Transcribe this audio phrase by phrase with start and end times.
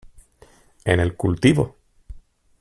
[0.83, 1.77] En el cultivo.